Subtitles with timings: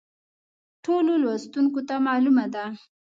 [0.85, 2.65] ټولو لوستونکو ته معلومه ده.